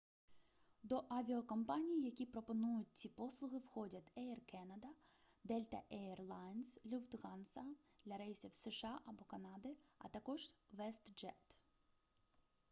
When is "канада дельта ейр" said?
4.51-6.21